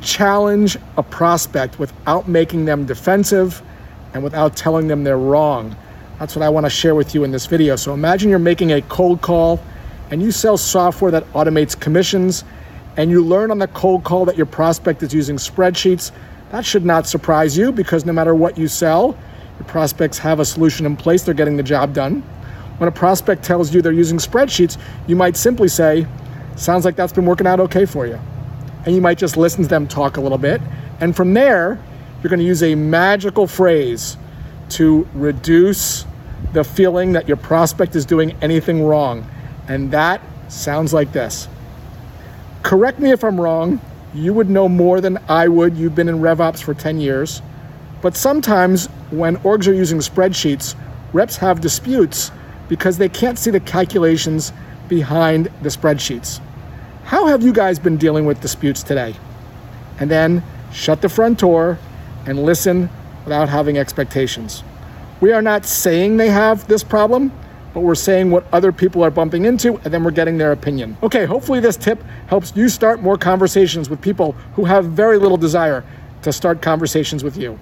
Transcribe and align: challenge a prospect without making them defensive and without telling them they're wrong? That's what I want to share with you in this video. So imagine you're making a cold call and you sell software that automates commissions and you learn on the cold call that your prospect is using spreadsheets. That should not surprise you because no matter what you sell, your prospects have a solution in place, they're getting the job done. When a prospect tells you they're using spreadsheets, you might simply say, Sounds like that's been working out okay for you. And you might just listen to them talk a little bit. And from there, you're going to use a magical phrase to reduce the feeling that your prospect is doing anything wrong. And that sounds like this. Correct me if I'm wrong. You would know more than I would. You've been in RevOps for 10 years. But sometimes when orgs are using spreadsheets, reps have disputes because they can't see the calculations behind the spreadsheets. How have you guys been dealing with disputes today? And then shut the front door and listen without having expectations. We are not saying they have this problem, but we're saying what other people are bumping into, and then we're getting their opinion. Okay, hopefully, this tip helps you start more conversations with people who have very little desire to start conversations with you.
challenge 0.00 0.76
a 0.96 1.02
prospect 1.02 1.78
without 1.78 2.28
making 2.28 2.64
them 2.64 2.86
defensive 2.86 3.62
and 4.14 4.22
without 4.22 4.56
telling 4.56 4.88
them 4.88 5.04
they're 5.04 5.18
wrong? 5.18 5.76
That's 6.18 6.36
what 6.36 6.42
I 6.42 6.48
want 6.48 6.66
to 6.66 6.70
share 6.70 6.94
with 6.94 7.14
you 7.14 7.24
in 7.24 7.30
this 7.30 7.46
video. 7.46 7.76
So 7.76 7.94
imagine 7.94 8.28
you're 8.28 8.38
making 8.38 8.72
a 8.72 8.82
cold 8.82 9.22
call 9.22 9.60
and 10.10 10.22
you 10.22 10.30
sell 10.30 10.58
software 10.58 11.10
that 11.10 11.24
automates 11.32 11.78
commissions 11.78 12.44
and 12.96 13.10
you 13.10 13.24
learn 13.24 13.50
on 13.50 13.58
the 13.58 13.68
cold 13.68 14.04
call 14.04 14.24
that 14.26 14.36
your 14.36 14.46
prospect 14.46 15.02
is 15.02 15.14
using 15.14 15.36
spreadsheets. 15.36 16.10
That 16.50 16.66
should 16.66 16.84
not 16.84 17.06
surprise 17.06 17.56
you 17.56 17.72
because 17.72 18.04
no 18.04 18.12
matter 18.12 18.34
what 18.34 18.58
you 18.58 18.68
sell, 18.68 19.16
your 19.58 19.66
prospects 19.66 20.18
have 20.18 20.40
a 20.40 20.44
solution 20.44 20.84
in 20.84 20.96
place, 20.96 21.22
they're 21.22 21.34
getting 21.34 21.56
the 21.56 21.62
job 21.62 21.94
done. 21.94 22.22
When 22.78 22.88
a 22.88 22.92
prospect 22.92 23.42
tells 23.42 23.74
you 23.74 23.82
they're 23.82 23.92
using 23.92 24.18
spreadsheets, 24.18 24.78
you 25.06 25.16
might 25.16 25.36
simply 25.36 25.68
say, 25.68 26.06
Sounds 26.56 26.84
like 26.84 26.94
that's 26.94 27.12
been 27.12 27.24
working 27.24 27.46
out 27.46 27.58
okay 27.60 27.86
for 27.86 28.06
you. 28.06 28.20
And 28.84 28.94
you 28.94 29.00
might 29.00 29.18
just 29.18 29.36
listen 29.36 29.62
to 29.62 29.68
them 29.68 29.86
talk 29.86 30.16
a 30.16 30.20
little 30.20 30.38
bit. 30.38 30.60
And 31.00 31.14
from 31.14 31.34
there, 31.34 31.82
you're 32.22 32.30
going 32.30 32.40
to 32.40 32.46
use 32.46 32.62
a 32.62 32.74
magical 32.74 33.46
phrase 33.46 34.16
to 34.70 35.08
reduce 35.14 36.04
the 36.52 36.64
feeling 36.64 37.12
that 37.12 37.28
your 37.28 37.36
prospect 37.36 37.96
is 37.96 38.04
doing 38.04 38.36
anything 38.42 38.82
wrong. 38.82 39.28
And 39.68 39.90
that 39.92 40.20
sounds 40.48 40.92
like 40.92 41.12
this. 41.12 41.48
Correct 42.62 42.98
me 42.98 43.10
if 43.10 43.24
I'm 43.24 43.40
wrong. 43.40 43.80
You 44.14 44.34
would 44.34 44.50
know 44.50 44.68
more 44.68 45.00
than 45.00 45.18
I 45.28 45.48
would. 45.48 45.76
You've 45.76 45.94
been 45.94 46.08
in 46.08 46.16
RevOps 46.18 46.62
for 46.62 46.74
10 46.74 47.00
years. 47.00 47.42
But 48.02 48.16
sometimes 48.16 48.86
when 49.10 49.36
orgs 49.38 49.68
are 49.68 49.72
using 49.72 49.98
spreadsheets, 49.98 50.74
reps 51.12 51.36
have 51.36 51.60
disputes 51.60 52.30
because 52.68 52.98
they 52.98 53.08
can't 53.08 53.38
see 53.38 53.50
the 53.50 53.60
calculations 53.60 54.52
behind 54.88 55.46
the 55.62 55.68
spreadsheets. 55.68 56.40
How 57.10 57.26
have 57.26 57.42
you 57.42 57.52
guys 57.52 57.80
been 57.80 57.96
dealing 57.96 58.24
with 58.24 58.40
disputes 58.40 58.84
today? 58.84 59.16
And 59.98 60.08
then 60.08 60.44
shut 60.72 61.02
the 61.02 61.08
front 61.08 61.40
door 61.40 61.76
and 62.24 62.44
listen 62.44 62.88
without 63.24 63.48
having 63.48 63.78
expectations. 63.78 64.62
We 65.20 65.32
are 65.32 65.42
not 65.42 65.66
saying 65.66 66.18
they 66.18 66.28
have 66.28 66.68
this 66.68 66.84
problem, 66.84 67.32
but 67.74 67.80
we're 67.80 67.96
saying 67.96 68.30
what 68.30 68.44
other 68.52 68.70
people 68.70 69.02
are 69.02 69.10
bumping 69.10 69.44
into, 69.44 69.76
and 69.78 69.92
then 69.92 70.04
we're 70.04 70.12
getting 70.12 70.38
their 70.38 70.52
opinion. 70.52 70.96
Okay, 71.02 71.24
hopefully, 71.24 71.58
this 71.58 71.76
tip 71.76 72.00
helps 72.28 72.52
you 72.54 72.68
start 72.68 73.02
more 73.02 73.18
conversations 73.18 73.90
with 73.90 74.00
people 74.00 74.36
who 74.54 74.64
have 74.64 74.84
very 74.84 75.18
little 75.18 75.36
desire 75.36 75.82
to 76.22 76.32
start 76.32 76.62
conversations 76.62 77.24
with 77.24 77.36
you. 77.36 77.58